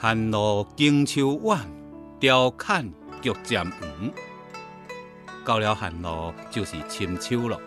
[0.00, 1.58] 寒露经秋晚，
[2.20, 2.88] 雕砍
[3.20, 4.12] 菊渐黄。
[5.44, 7.58] 到了寒露就是深秋了。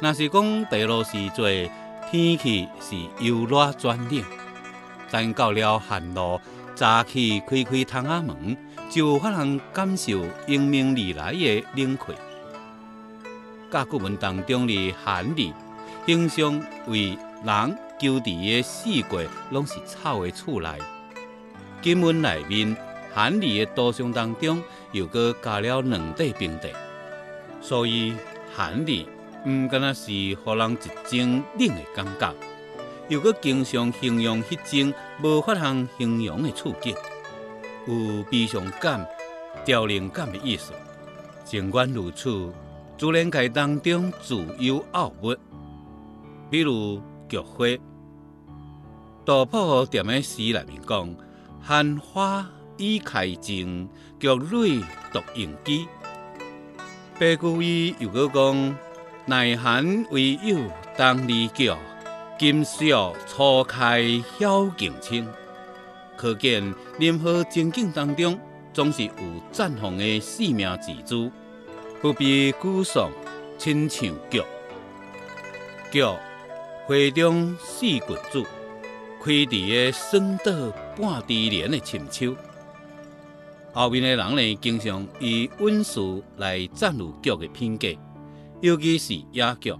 [0.00, 1.68] 若是讲地落时节，
[2.08, 4.22] 天气是由热转冷，
[5.10, 6.40] 但到了寒露，
[6.76, 8.56] 早起开开窗仔门，
[8.88, 12.14] 就发能感受迎面而来的冷气。
[13.68, 15.52] 甲古文当中的寒字，
[16.06, 19.04] 形象为人求治的四季，
[19.50, 20.68] 拢是草的厝内。
[21.82, 22.76] 金文内面
[23.12, 26.70] 寒日的图像当中，又搁加了两块冰块，
[27.60, 28.14] 所以
[28.54, 29.04] 寒日
[29.44, 30.12] 毋敢若是
[30.44, 32.34] 互人一种冷的感觉，
[33.08, 36.94] 又搁经常形容迄种无法通形容的处境，
[37.88, 39.04] 有悲伤感、
[39.64, 40.72] 凋零感的意思。
[41.44, 42.52] 尽管如此。
[42.98, 45.34] 自然界当中自有奥物，
[46.48, 47.66] 比如菊花。
[49.24, 51.12] 杜甫踮在诗内面讲
[51.62, 52.46] ：“寒花
[52.76, 54.82] 已开尽，菊蕊
[55.12, 55.86] 独应机。”
[57.18, 58.76] 白居易又搁讲
[59.26, 60.58] ：“耐寒唯有
[60.96, 61.70] 当离菊，
[62.38, 62.90] 金石
[63.28, 64.02] 初开
[64.38, 65.28] 晓镜清。”
[66.16, 68.38] 可见任何情景当中，
[68.72, 69.12] 总是有
[69.52, 71.30] 绽放的生命之珠。
[72.00, 73.10] 不必沮丧，
[73.56, 74.42] 亲像菊。
[75.92, 76.18] 菊花
[77.14, 78.44] 中四君子，
[79.24, 80.52] 开伫个霜倒
[81.00, 82.34] 半枝莲的深秋。
[83.72, 87.96] 后面的人呢，经常以温词来赞誉菊的品格，
[88.60, 89.72] 尤其是野菊。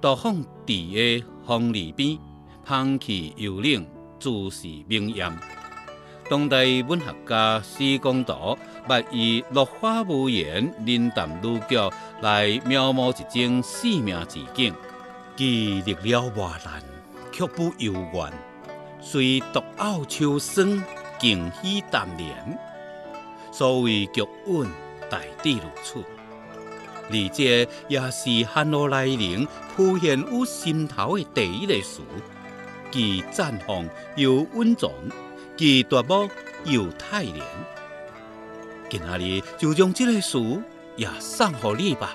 [0.00, 2.16] 杜放伫个枫篱边，
[2.64, 3.84] 香气幽冷，
[4.20, 5.36] 姿势明艳。
[6.30, 8.56] 当代文学家施公道，
[8.88, 11.76] 捌以落花无言、林淡如菊
[12.20, 14.72] 来描摹一种生命之景。
[15.34, 16.80] 既历了磨难，
[17.32, 18.32] 却不幽怨，
[19.04, 20.80] 虽独傲秋霜，
[21.18, 22.58] 静喜淡莲。
[23.50, 24.64] 所谓菊韵，
[25.10, 26.02] 大抵如此。
[27.10, 32.00] 而这也是寒露来临，浮现于心头的第一个词，
[32.92, 34.92] 既绽放又稳重。
[35.56, 36.30] 既夺目
[36.64, 37.34] 又泰然，
[38.88, 40.62] 今仔日就将这个词
[40.96, 42.14] 也送给你吧。